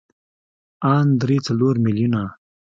[0.91, 2.21] ان درې څلور ميليونه.